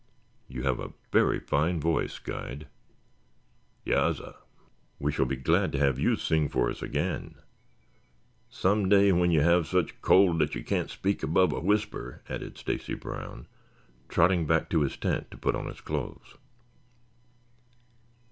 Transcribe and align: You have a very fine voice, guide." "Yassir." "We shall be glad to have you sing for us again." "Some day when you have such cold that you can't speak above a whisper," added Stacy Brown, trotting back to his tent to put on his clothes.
You 0.47 0.63
have 0.63 0.79
a 0.79 0.93
very 1.11 1.39
fine 1.39 1.79
voice, 1.79 2.17
guide." 2.17 2.65
"Yassir." 3.85 4.33
"We 4.97 5.11
shall 5.11 5.27
be 5.27 5.35
glad 5.35 5.71
to 5.73 5.77
have 5.77 5.99
you 5.99 6.15
sing 6.15 6.49
for 6.49 6.71
us 6.71 6.81
again." 6.81 7.35
"Some 8.49 8.89
day 8.89 9.11
when 9.11 9.29
you 9.29 9.41
have 9.41 9.67
such 9.67 10.01
cold 10.01 10.39
that 10.39 10.55
you 10.55 10.63
can't 10.63 10.89
speak 10.89 11.21
above 11.21 11.53
a 11.53 11.59
whisper," 11.59 12.23
added 12.27 12.57
Stacy 12.57 12.95
Brown, 12.95 13.45
trotting 14.09 14.47
back 14.47 14.71
to 14.71 14.81
his 14.81 14.97
tent 14.97 15.29
to 15.29 15.37
put 15.37 15.53
on 15.55 15.67
his 15.67 15.81
clothes. 15.81 16.33